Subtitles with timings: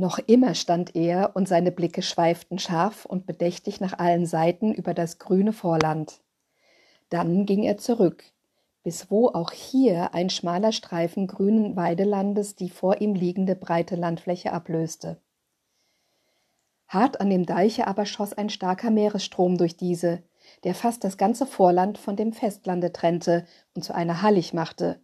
[0.00, 4.94] Noch immer stand er und seine Blicke schweiften scharf und bedächtig nach allen Seiten über
[4.94, 6.22] das grüne Vorland.
[7.10, 8.24] Dann ging er zurück,
[8.82, 14.54] bis wo auch hier ein schmaler Streifen grünen Weidelandes die vor ihm liegende breite Landfläche
[14.54, 15.20] ablöste.
[16.88, 20.22] Hart an dem Deiche aber schoss ein starker Meeresstrom durch diese,
[20.64, 23.44] der fast das ganze Vorland von dem Festlande trennte
[23.74, 25.02] und zu einer Hallig machte.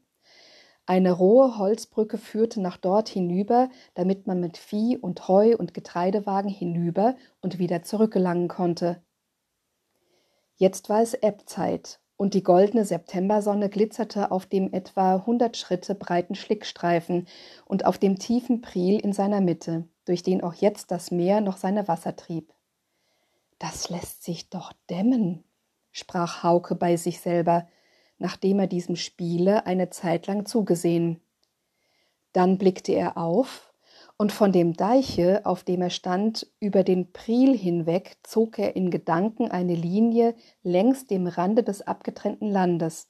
[0.89, 6.51] Eine rohe Holzbrücke führte nach dort hinüber, damit man mit Vieh und Heu und Getreidewagen
[6.51, 9.03] hinüber und wieder zurückgelangen konnte.
[10.55, 16.37] Jetzt war es Ebbzeit und die goldene Septembersonne glitzerte auf dem etwa hundert Schritte breiten
[16.37, 17.27] Schlickstreifen
[17.67, 21.57] und auf dem tiefen Priel in seiner Mitte, durch den auch jetzt das Meer noch
[21.57, 22.55] seine Wasser trieb.
[23.59, 25.43] Das lässt sich doch dämmen,
[25.91, 27.67] sprach Hauke bei sich selber,
[28.19, 31.21] nachdem er diesem Spiele eine Zeit lang zugesehen.
[32.33, 33.73] Dann blickte er auf
[34.19, 38.91] und von dem Deiche, auf dem er stand, über den Priel hinweg zog er in
[38.91, 43.09] Gedanken eine Linie längs dem Rande des abgetrennten Landes,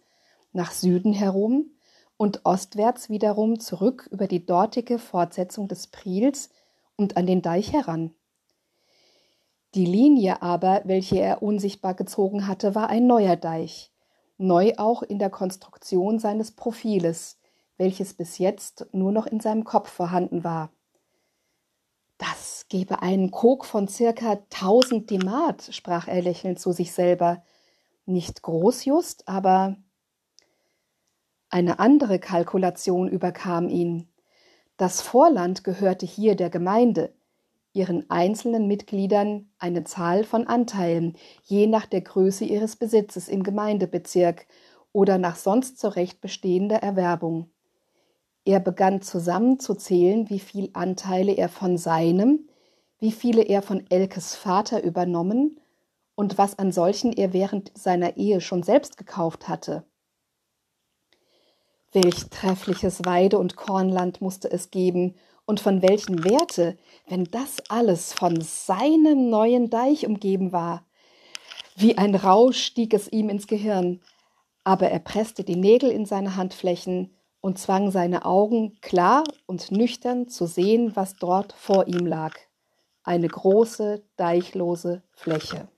[0.52, 1.70] nach Süden herum
[2.16, 6.50] und ostwärts wiederum zurück über die dortige Fortsetzung des Priels
[6.96, 8.14] und an den Deich heran.
[9.74, 13.92] Die Linie aber, welche er unsichtbar gezogen hatte, war ein neuer Deich,
[14.38, 17.38] neu auch in der Konstruktion seines Profiles,
[17.76, 20.70] welches bis jetzt nur noch in seinem Kopf vorhanden war.
[22.18, 27.42] Das gebe einen Kok von circa tausend Demat, sprach er lächelnd zu sich selber.
[28.06, 29.76] Nicht groß just, aber
[31.48, 34.08] eine andere Kalkulation überkam ihn.
[34.76, 37.14] Das Vorland gehörte hier der Gemeinde,
[37.76, 44.46] ihren einzelnen Mitgliedern eine Zahl von Anteilen, je nach der Größe ihres Besitzes im Gemeindebezirk
[44.92, 47.50] oder nach sonst zurecht bestehender Erwerbung.
[48.46, 52.48] Er begann zusammenzuzählen, wie viel Anteile er von seinem,
[52.98, 55.60] wie viele er von Elkes Vater übernommen
[56.14, 59.84] und was an solchen er während seiner Ehe schon selbst gekauft hatte.
[61.92, 65.14] Welch treffliches Weide- und Kornland musste es geben,
[65.46, 66.76] und von welchen Werte,
[67.08, 70.84] wenn das alles von seinem neuen Deich umgeben war.
[71.76, 74.00] Wie ein Rausch stieg es ihm ins Gehirn,
[74.64, 80.28] aber er presste die Nägel in seine Handflächen und zwang seine Augen klar und nüchtern
[80.28, 82.34] zu sehen, was dort vor ihm lag.
[83.04, 85.68] Eine große, deichlose Fläche.